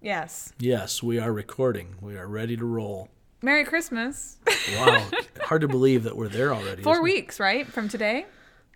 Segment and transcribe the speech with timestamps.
[0.00, 0.52] Yes.
[0.58, 1.96] Yes, we are recording.
[2.00, 3.08] We are ready to roll.
[3.42, 4.38] Merry Christmas.
[4.76, 5.04] Wow,
[5.42, 6.82] hard to believe that we're there already.
[6.82, 7.12] Four isn't it?
[7.12, 7.66] weeks, right?
[7.66, 8.26] From today?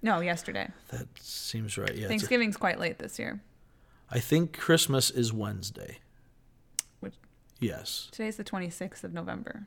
[0.02, 0.68] No, yesterday.
[0.88, 1.90] That seems right.
[1.90, 1.94] Yeah.
[1.96, 3.42] it's a- Thanksgiving's quite late this year.
[4.10, 5.98] I think Christmas is Wednesday.
[7.00, 7.14] Which
[7.60, 9.66] Yes, today's the 26th of November.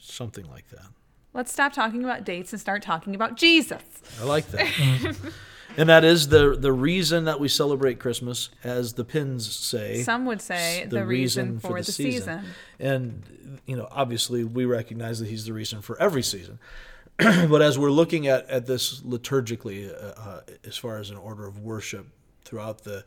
[0.00, 0.86] something like that.
[1.34, 3.82] Let's stop talking about dates and start talking about Jesus.
[4.20, 5.16] I like that.
[5.80, 10.02] and that is the the reason that we celebrate Christmas, as the pins say.
[10.02, 12.44] Some would say the, reason, for, the, season.
[12.78, 16.58] And you know, obviously, we recognize that he's the reason for every season.
[17.16, 21.46] but as we're looking at, at this liturgically, uh, uh, as far as an order
[21.46, 22.06] of worship
[22.44, 23.02] throughout the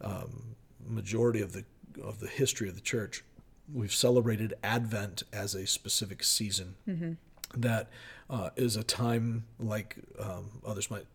[0.00, 0.54] um,
[0.86, 1.64] majority of the
[2.04, 3.24] of the history of the church,
[3.72, 7.16] we've celebrated Advent as a specific season
[7.60, 7.88] that
[8.30, 11.06] uh, is a time like um, others might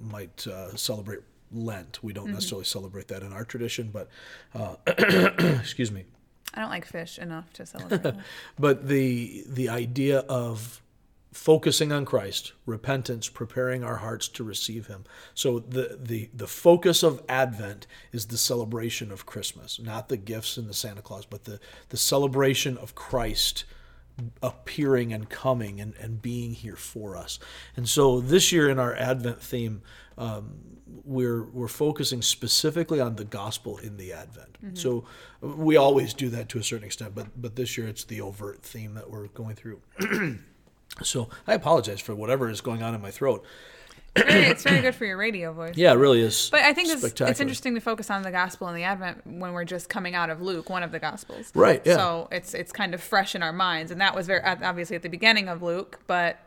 [0.00, 1.20] might uh, celebrate
[1.52, 2.02] Lent.
[2.02, 4.08] We don't necessarily celebrate that in our tradition, but
[4.54, 4.76] uh,
[5.60, 6.04] excuse me.
[6.54, 8.14] I don't like fish enough to celebrate.
[8.58, 10.82] But the the idea of
[11.32, 15.04] focusing on Christ, repentance, preparing our hearts to receive Him.
[15.34, 20.56] So the the the focus of Advent is the celebration of Christmas, not the gifts
[20.56, 23.64] and the Santa Claus, but the the celebration of Christ
[24.42, 27.38] appearing and coming and, and being here for us.
[27.76, 29.82] And so this year in our Advent theme,
[30.18, 30.54] um,
[31.04, 34.58] we're we're focusing specifically on the gospel in the Advent.
[34.74, 35.04] So
[35.40, 38.62] we always do that to a certain extent, but but this year it's the overt
[38.62, 39.80] theme that we're going through.
[41.02, 43.44] so I apologize for whatever is going on in my throat.
[44.16, 45.76] It's very, it's very good for your radio voice.
[45.76, 46.48] Yeah, it really is.
[46.50, 49.52] But I think it's, it's interesting to focus on the gospel and the Advent when
[49.52, 51.52] we're just coming out of Luke, one of the gospels.
[51.54, 51.96] Right, yeah.
[51.96, 55.02] So it's it's kind of fresh in our minds, and that was very obviously at
[55.02, 56.38] the beginning of Luke, but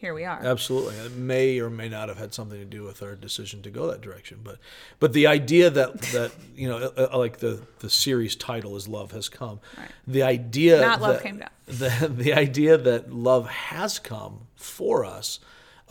[0.00, 0.40] here we are.
[0.42, 3.70] Absolutely, it may or may not have had something to do with our decision to
[3.70, 4.40] go that direction.
[4.42, 4.58] But
[4.98, 8.88] but the idea that that you know, uh, uh, like the the series title is
[8.88, 9.88] "Love Has Come." Right.
[10.06, 11.50] The idea Not love that- came down.
[11.70, 15.38] The the idea that love has come for us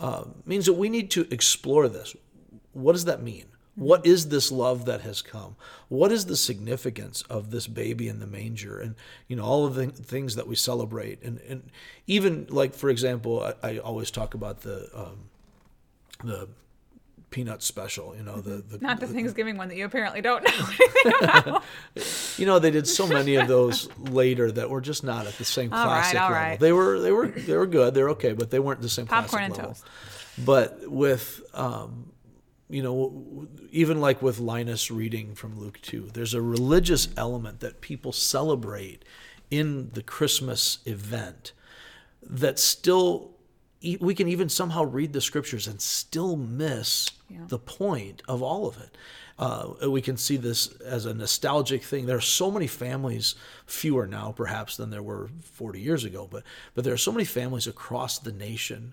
[0.00, 2.16] uh, means that we need to explore this.
[2.72, 3.44] What does that mean?
[3.76, 5.56] What is this love that has come?
[5.88, 8.78] What is the significance of this baby in the manger?
[8.80, 8.94] And
[9.28, 11.70] you know all of the things that we celebrate, and and
[12.06, 15.30] even like for example, I, I always talk about the um,
[16.24, 16.48] the
[17.30, 18.14] Peanuts special.
[18.16, 20.42] You know the, the Not the Thanksgiving one that you apparently don't
[21.04, 21.62] know about.
[22.36, 25.44] you know they did so many of those later that were just not at the
[25.44, 26.42] same All right, classic all level.
[26.42, 26.60] right.
[26.60, 27.94] They were they were they were good.
[27.94, 29.70] They were okay, but they weren't the same Popcorn classic and level.
[29.74, 29.84] toast.
[30.44, 32.12] But with um,
[32.68, 37.80] you know, even like with Linus reading from Luke 2, there's a religious element that
[37.80, 39.04] people celebrate
[39.50, 41.52] in the Christmas event
[42.22, 43.32] that still,
[44.00, 47.38] we can even somehow read the scriptures and still miss Yeah.
[47.48, 48.96] the point of all of it.
[49.38, 52.04] Uh, we can see this as a nostalgic thing.
[52.04, 56.42] There are so many families, fewer now perhaps than there were 40 years ago, but
[56.74, 58.92] but there are so many families across the nation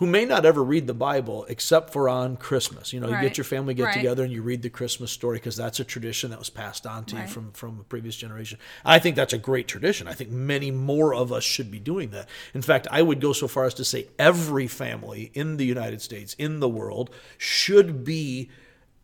[0.00, 2.90] who may not ever read the Bible except for on Christmas.
[2.90, 3.94] You know, you get your family get Right.
[3.94, 7.04] together and you read the Christmas story because that's a tradition that was passed on
[7.04, 7.28] to Right.
[7.28, 8.58] you from from a previous generation.
[8.82, 10.08] I think that's a great tradition.
[10.08, 12.30] I think many more of us should be doing that.
[12.54, 16.00] In fact, I would go so far as to say every family in the United
[16.00, 18.48] States, in the world, should be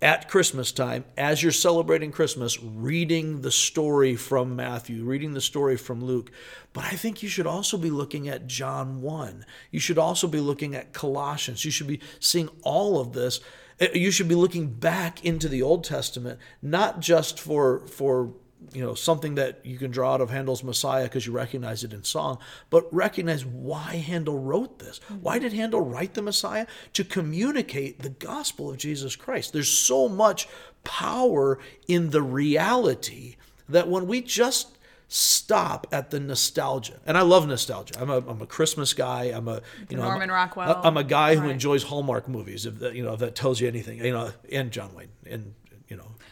[0.03, 5.77] at Christmas time, as you're celebrating Christmas, reading the story from Matthew, reading the story
[5.77, 6.31] from Luke.
[6.75, 9.47] But I think you should also be looking at John 1.
[9.71, 11.65] You should also be looking at Colossians.
[11.65, 13.41] You should be seeing all of this.
[13.81, 18.35] Uh, You should be looking back into the Old Testament, not just for for
[18.73, 21.93] you know something that you can draw out of Handel's Messiah because you recognize it
[21.93, 22.39] in song,
[22.71, 24.99] but recognize why Handel wrote this.
[25.05, 25.15] Mm-hmm.
[25.23, 26.67] Why did Handel write the Messiah?
[26.95, 29.53] To communicate the gospel of Jesus Christ.
[29.53, 30.49] There's so much
[30.85, 33.37] power in the reality
[33.69, 34.77] that when we just
[35.09, 37.95] stop at the nostalgia, and I love nostalgia.
[38.01, 39.25] I'm a, I'm a Christmas guy.
[39.27, 40.81] I'm a you know I'm a- Norman Rockwell.
[40.83, 41.51] I'm a guy who Right.
[41.53, 42.67] enjoys Hallmark movies.
[42.67, 45.31] If that, you know if that tells you anything, you know, and John Wayne, and
[45.31, 45.55] you know, and,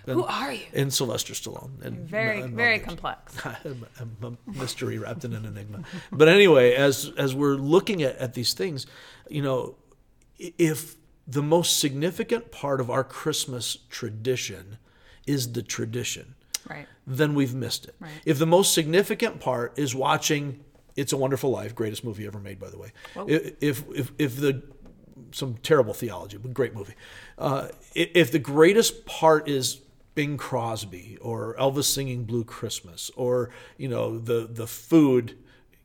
[0.07, 0.63] Who are you?
[0.73, 3.37] and Sylvester Stallone, and Very, and very complex.
[3.45, 5.83] A mystery wrapped in an enigma.
[6.13, 8.87] But anyway, as as we're looking at, at these things,
[9.29, 9.77] you know,
[10.39, 10.97] if
[11.27, 14.77] the most significant part of our Christmas tradition
[15.27, 16.35] is the tradition,
[16.69, 16.87] Right.
[17.07, 17.95] then we've missed it.
[17.99, 18.11] Right.
[18.27, 20.61] If the most significant part is watching
[20.97, 22.93] It's a Wonderful Life, greatest movie ever made, by the way.
[23.15, 23.27] Whoa.
[23.27, 24.63] If if if the
[25.33, 26.95] some terrible theology, but great movie.
[27.39, 29.81] Uh, if the greatest part is
[30.15, 35.37] Bing Crosby or Elvis singing Blue Christmas or you know the the food,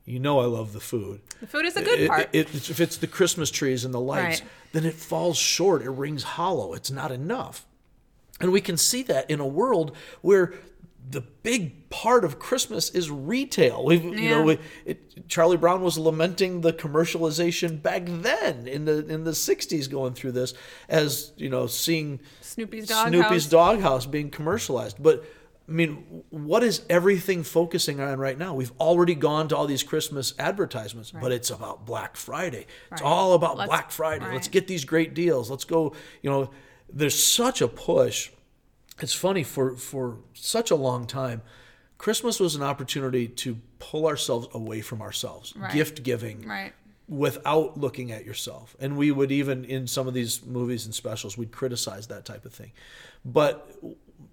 [0.06, 1.22] you know I love the food.
[1.42, 2.30] The food is a good It- part.
[2.34, 4.50] it- it's- if it's the Christmas trees and the lights, Right.
[4.74, 5.82] then it falls short.
[5.82, 6.74] It rings hollow.
[6.74, 7.66] It's not enough.
[8.40, 10.54] And we can see that in a world where
[11.10, 13.84] the big part of Christmas is retail.
[13.86, 19.06] We've, you know, we, it, Charlie Brown was lamenting the commercialization back then in the
[19.08, 20.54] in the '60s, going through this
[20.88, 23.08] as you know, seeing Snoopy's Doghouse.
[23.10, 25.02] Snoopy's Doghouse being commercialized.
[25.02, 25.24] But
[25.68, 28.54] I mean, what is everything focusing on right now?
[28.56, 32.66] We've already gone to all these Christmas advertisements, but it's about Black Friday.
[32.92, 33.08] It's Right.
[33.10, 34.26] all about Let's- Black Friday.
[34.32, 35.50] Let's get these great deals.
[35.50, 35.94] Let's go.
[36.22, 36.50] You know,
[36.92, 38.32] there's such a push.
[39.02, 41.42] It's funny for for such a long time.
[41.98, 45.74] Christmas was an opportunity to pull ourselves away from ourselves, Right.
[45.74, 46.74] gift giving, Right.
[47.10, 48.76] without looking at yourself.
[48.80, 52.46] And we would even in some of these movies and specials, we'd criticize that type
[52.46, 52.72] of thing.
[53.26, 53.76] But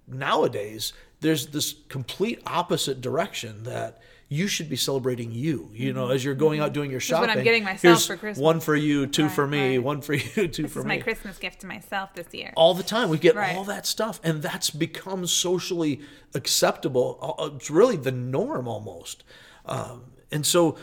[0.07, 5.69] nowadays, there's this complete opposite direction that you should be celebrating you.
[5.73, 7.43] You know, as you're going out doing your what I'm shopping.
[7.43, 8.43] getting myself here's for Christmas.
[8.43, 9.83] One for you, two Right, for me, right.
[9.83, 12.51] one for you, two This for is me my Christmas gift to myself this year.
[12.57, 13.09] all the time.
[13.09, 13.55] We get Right.
[13.55, 16.01] all that stuff, and that's become socially
[16.33, 17.35] acceptable.
[17.39, 19.23] Uh, It's really the norm almost.
[19.65, 20.77] Um, and so,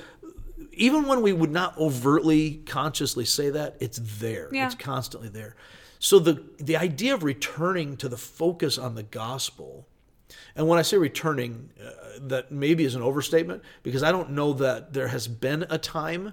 [0.73, 4.49] even when we would not overtly, consciously say that, it's there.
[4.53, 4.67] Yeah.
[4.67, 5.57] It's constantly there.
[5.99, 9.87] So the the idea of returning to the focus on the gospel,
[10.57, 11.91] and when I say returning, uh,
[12.21, 16.33] that maybe is an overstatement because I don't know that there has been a time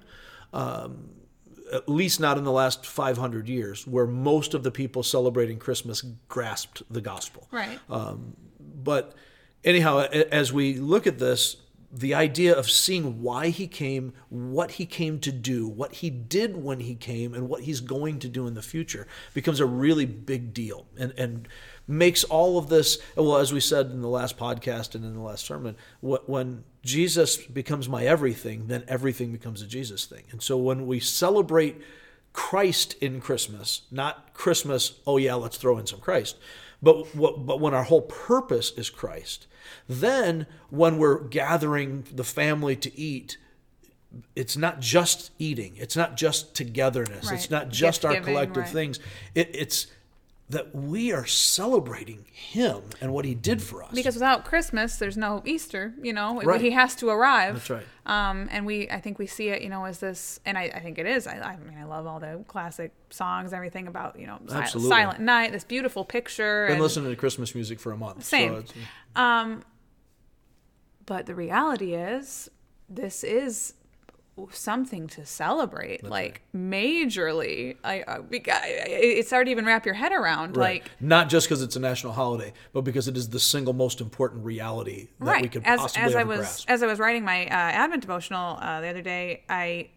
[0.54, 1.10] um,
[1.72, 6.02] at least not in the last 500 years, where most of the people celebrating Christmas
[6.28, 7.48] grasped the gospel.
[7.52, 7.80] Right.
[7.90, 9.16] Um, but
[9.64, 11.58] anyhow, as we look at this,
[11.94, 16.56] the idea of seeing why he came, what he came to do, what he did
[16.56, 20.06] when he came, and what he's going to do in the future becomes a really
[20.06, 21.48] big deal and, and
[21.92, 25.22] makes all of this, well, as we said in the last podcast and in the
[25.22, 30.24] last sermon, when Jesus becomes my everything, then everything becomes a Jesus thing.
[30.32, 31.82] And so when we celebrate
[32.34, 36.38] Christ in Christmas, not Christmas, oh yeah, let's throw in some Christ.
[36.82, 39.46] But but when our whole purpose is Christ,
[39.88, 43.38] then when we're gathering the family to eat,
[44.36, 45.76] it's not just eating.
[45.78, 47.32] It's not just togetherness.
[47.32, 48.74] It's not just our collective right.
[48.74, 49.00] things.
[49.36, 49.88] It, it's
[50.52, 53.92] that we are celebrating Him and what He did for us.
[53.94, 55.94] Because without Christmas, there's no Easter.
[56.02, 56.62] You know, Right.
[56.62, 57.56] he has to arrive.
[57.56, 57.86] That's right.
[58.06, 60.80] Um, and we, I think we see it, you know, as this, and I, I
[60.80, 61.28] think it is.
[61.28, 64.90] I, I mean, I love all the classic songs, everything about, you know, Absolutely.
[64.90, 66.66] Silent Night, this beautiful picture.
[66.68, 68.24] been and- listening to Christmas music for a month.
[68.24, 68.52] Same.
[68.54, 68.74] So it's,
[71.06, 72.50] but the reality is,
[72.90, 73.74] this is
[74.52, 77.76] something to celebrate, like majorly.
[77.84, 80.58] I, I, it's hard to even wrap your head around.
[80.58, 80.82] Right.
[80.82, 84.02] Like, not just because it's a national holiday, but because it is the single most
[84.02, 86.70] important reality that right we could as possibly as I was grasp.
[86.70, 89.90] as I was writing my uh, Advent devotional uh, the other day, I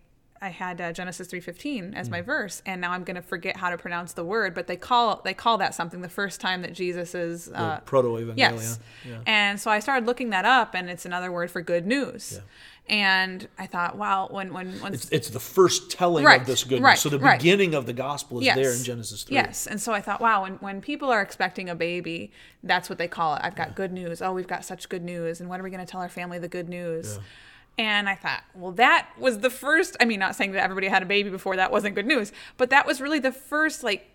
[0.43, 2.27] I had uh, Genesis three fifteen as my Mm.
[2.27, 5.23] verse, and now I'm going to forget how to pronounce the word, but they call
[5.25, 8.37] they call that something the first time that Jesus is uh, Proto Evangelion.
[8.37, 8.79] Yes.
[9.25, 12.41] And so I started looking that up, and it's another word for good news.
[12.87, 16.65] And I thought, wow, when when when It's, it's the first telling Right, of this
[16.65, 16.83] good news.
[16.83, 17.39] right, So the right.
[17.39, 18.57] beginning of the gospel is yes.
[18.57, 19.35] there in Genesis 3.
[19.35, 19.67] Yes.
[19.67, 22.31] And so I thought, wow, when, when people are expecting a baby,
[22.63, 23.41] that's what they call it.
[23.43, 24.21] I've got good news.
[24.21, 25.41] Oh, we've got such good news.
[25.41, 27.19] And when are we going to tell our family the good news?
[27.79, 29.97] And I thought, well, that was the first.
[29.99, 32.69] I mean, not saying that everybody had a baby before that wasn't good news, but
[32.71, 34.09] that was really the first, like,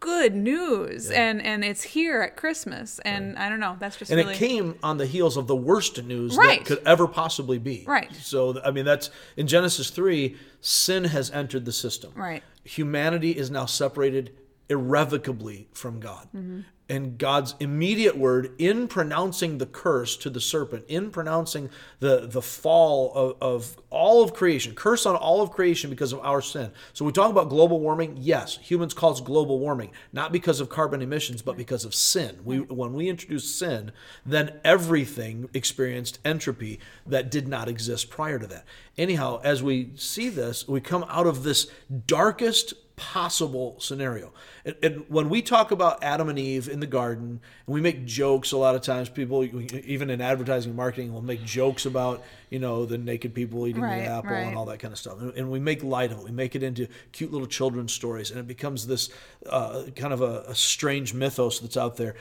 [0.00, 1.10] good news.
[1.10, 2.98] And and it's here at Christmas.
[3.00, 3.76] And I don't know.
[3.78, 4.34] That's just And really.
[4.34, 6.58] it came on the heels of the worst news Right.
[6.60, 7.84] that could ever possibly be.
[7.86, 8.14] Right.
[8.16, 12.12] So, I mean, that's in Genesis 3, sin has entered the system.
[12.14, 12.42] Right.
[12.64, 14.32] Humanity is now separated
[14.68, 16.28] irrevocably from God.
[16.34, 16.60] Mm-hmm.
[16.88, 21.68] And God's immediate word in pronouncing the curse to the serpent, in pronouncing
[22.00, 26.20] the, the fall of, of all of creation, curse on all of creation because of
[26.20, 26.70] our sin.
[26.94, 28.16] So we talk about global warming.
[28.18, 32.38] Yes, humans cause global warming, not because of carbon emissions, but because of sin.
[32.42, 33.92] We when we introduce sin,
[34.24, 38.64] then everything experienced entropy that did not exist prior to that.
[38.96, 41.70] Anyhow, as we see this, we come out of this
[42.06, 44.32] darkest possible scenario.
[44.64, 48.04] And, and when we talk about Adam and Eve in the garden, and we make
[48.04, 52.22] jokes a lot of times, people, even in advertising and marketing, will make jokes about,
[52.50, 54.40] you know, the naked people eating Right, the apple right.
[54.40, 55.20] and all that kind of stuff.
[55.20, 56.24] And, and we make light of it.
[56.24, 59.10] We make it into cute little children's stories, and it becomes this
[59.48, 62.16] uh, kind of a, a strange mythos that's out there.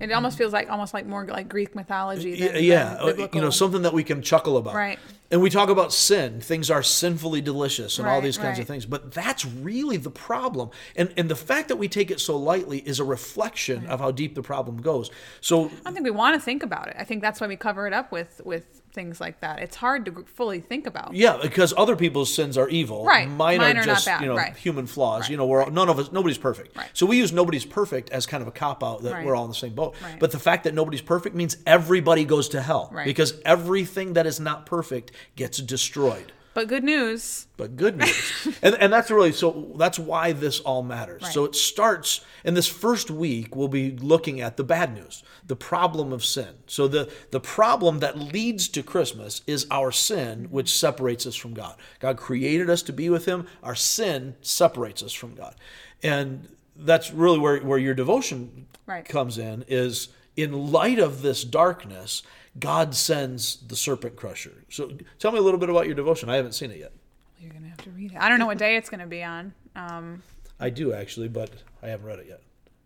[0.00, 2.30] it almost feels like almost like more like Greek mythology.
[2.30, 4.74] Yeah, Than, yeah, than you know, something that we can chuckle about.
[4.74, 4.98] Right.
[5.30, 6.40] And we talk about sin.
[6.40, 8.86] Things are sinfully delicious and all these kinds of things.
[8.86, 10.70] But that's really the problem.
[10.94, 14.10] And and the fact that we take it so lightly is a reflection of how
[14.10, 15.10] deep the problem goes.
[15.40, 16.96] So I don't think we want to think about it.
[16.98, 19.60] I think that's why we cover it up with with things like that.
[19.60, 21.14] It's hard to fully think about.
[21.14, 23.04] Yeah, because other people's sins are evil.
[23.04, 23.28] Right.
[23.28, 24.22] Mine, Mine are, are not just bad.
[24.22, 24.56] you know Right.
[24.56, 25.28] human flaws.
[25.28, 26.76] You know, we're all, none of us nobody's perfect.
[26.76, 26.88] Right.
[26.94, 29.24] So we use nobody's perfect as kind of a cop out that Right.
[29.26, 29.94] we're all in the same boat.
[30.02, 30.18] Right.
[30.18, 33.04] But the fact that nobody's perfect means everybody goes to hell Right.
[33.04, 36.32] because everything that is not perfect gets destroyed.
[36.56, 37.48] But good news.
[37.58, 39.74] But good news, and and that's really so.
[39.76, 41.20] That's why this all matters.
[41.24, 41.30] Right.
[41.34, 43.54] So it starts in this first week.
[43.54, 46.54] We'll be looking at the bad news, the problem of sin.
[46.66, 51.52] So the the problem that leads to Christmas is our sin, which separates us from
[51.52, 51.76] God.
[52.00, 53.46] God created us to be with Him.
[53.62, 55.56] Our sin separates us from God,
[56.02, 59.04] and that's really where where your devotion Right.
[59.06, 59.62] comes in.
[59.68, 62.22] Is in light of this darkness,
[62.58, 64.64] God sends the serpent crusher.
[64.68, 66.28] So tell me a little bit about your devotion.
[66.28, 66.92] I haven't seen it yet.
[67.38, 68.18] You're gonna have to read it.
[68.18, 69.52] I don't know what day it's gonna be on.
[69.74, 70.22] Um,
[70.58, 71.50] I do actually, but
[71.82, 72.42] I haven't read it yet.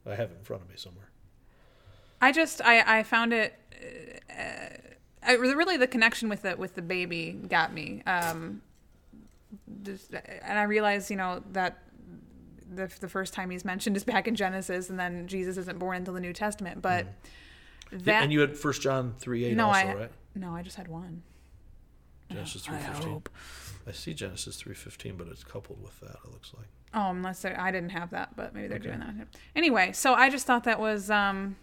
[0.06, 1.10] I have it in front of me somewhere.
[2.20, 3.54] I just I I found it.
[4.30, 4.76] Uh,
[5.22, 8.02] I, really, the connection with the with the baby got me.
[8.06, 8.62] Um,
[9.82, 11.78] just, and I realized, you know, that
[12.74, 15.98] the the first time he's mentioned is back in Genesis, and then Jesus isn't born
[15.98, 16.82] until the New Testament.
[16.82, 17.06] But
[17.92, 20.10] that and you had First John three eight no, also, I right?
[20.34, 21.22] no, I just had one.
[22.30, 23.12] Genesis three fifteen.
[23.12, 23.28] hope.
[23.86, 26.16] I see Genesis three fifteen, but it's coupled with that.
[26.24, 26.66] It looks like.
[26.92, 29.14] Oh, unless I didn't have that, but maybe they're doing that.
[29.54, 31.56] Anyway, so I just thought that was um,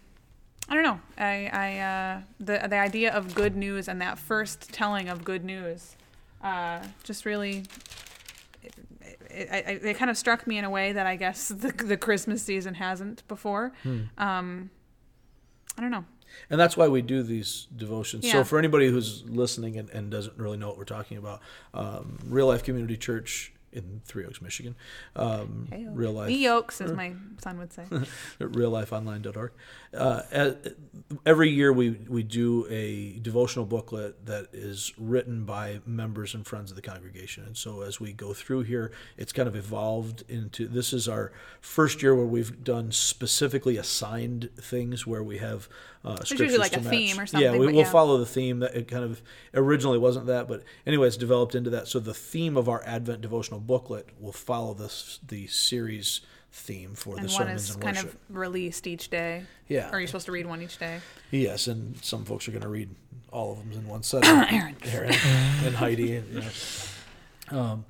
[0.68, 1.00] I don't know.
[1.16, 5.44] I I uh, the the idea of good news and that first telling of good
[5.44, 5.96] news,
[6.42, 7.64] uh, just really.
[8.62, 8.74] It,
[9.30, 11.96] it, it, it kind of struck me in a way that I guess the, the
[11.96, 13.72] Christmas season hasn't before.
[14.16, 14.70] Um,
[15.76, 16.04] I don't know.
[16.50, 18.24] And that's why we do these devotions.
[18.24, 18.32] Yeah.
[18.32, 21.40] So for anybody who's listening and, and doesn't really know what we're talking about,
[21.74, 24.74] um, Real Life Community Church in Three Oaks, Michigan.
[25.14, 25.90] Um, Hey-o.
[25.90, 26.30] Real Life.
[26.30, 27.82] E Oaks, as my son would say.
[27.92, 29.52] at reallifeonline.org.
[29.94, 30.52] Uh,
[31.26, 36.70] every year we, we do a devotional booklet that is written by members and friends
[36.70, 37.44] of the congregation.
[37.44, 41.32] And so as we go through here, it's kind of evolved into this is our
[41.60, 45.68] first year where we've done specifically assigned things where we have
[46.08, 46.90] uh, usually scriptures like to a match.
[46.90, 47.84] theme or Yeah, something, we, we'll yeah.
[47.90, 49.22] follow the theme that it kind of
[49.54, 51.88] originally wasn't that, but anyway, it's developed into that.
[51.88, 57.14] So the theme of our Advent devotional booklet will follow this the series theme for
[57.16, 58.12] the And one sermons is and kind worship.
[58.30, 59.44] of released each day.
[59.68, 59.90] Yeah.
[59.90, 61.00] Or are you supposed to read one each day?
[61.30, 62.88] Yes, and some folks are going to read
[63.30, 64.30] all of them in one setting.
[64.30, 65.14] Aaron, Aaron,
[65.64, 66.16] and Heidi.
[66.16, 66.40] And, you
[67.52, 67.60] know.
[67.60, 67.84] um,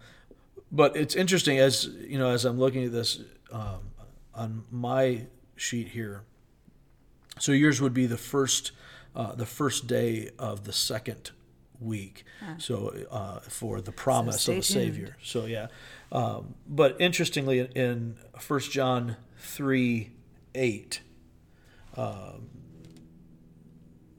[0.73, 3.21] but it's interesting as you know as I'm looking at this
[3.53, 3.79] um,
[4.35, 5.23] on my
[5.57, 6.23] sheet here.
[7.39, 8.73] So yours would be the first,
[9.15, 11.31] uh, the first day of the second
[11.81, 12.25] week.
[12.59, 14.65] So uh, for the promise stay of a tuned.
[14.65, 15.17] Savior.
[15.23, 15.69] So yeah,
[16.13, 20.11] um, but interestingly, in First John three
[20.55, 21.01] eight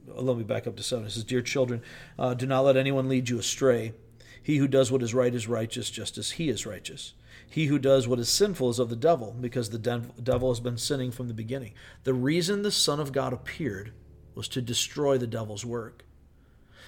[0.07, 1.05] let me back up to seven.
[1.05, 1.81] It says, Dear children,
[2.17, 3.93] uh, do not let anyone lead you astray.
[4.41, 7.13] He who does what is right is righteous, just as he is righteous.
[7.50, 9.79] He who does what is sinful is of the devil, because the
[10.22, 11.74] devil has been sinning from the beginning.
[12.03, 13.93] The reason the Son of God appeared
[14.36, 16.05] was to destroy the devil's work.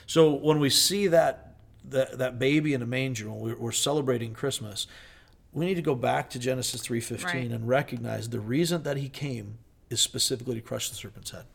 [0.05, 1.47] So when we see that
[1.83, 4.85] that, that baby in a manger, when we're, celebrating Christmas,
[5.51, 7.51] we need to go back to Genesis three fifteen Right.
[7.51, 9.57] and recognize the reason that he came
[9.89, 11.45] is specifically to crush the serpent's head.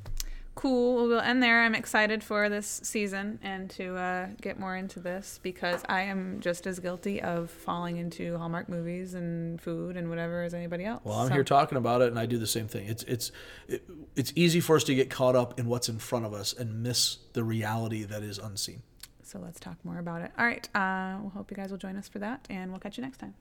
[0.56, 0.96] Cool.
[0.96, 1.62] Well, we'll end there.
[1.62, 6.40] I'm excited for this season and to uh, get more into this because I am
[6.40, 11.02] just as guilty of falling into Hallmark movies and food and whatever as anybody else.
[11.04, 12.88] Well, I'm So- here talking about it, and I do the same thing.
[12.88, 13.32] It's it's
[13.68, 13.84] it,
[14.16, 16.82] it's easy for us to get caught up in what's in front of us and
[16.82, 18.82] miss the reality that is unseen.
[19.22, 20.30] So let's talk more about it.
[20.38, 20.66] All right.
[20.74, 23.18] Uh, we'll hope you guys will join us for that, and we'll catch you next
[23.18, 23.34] time.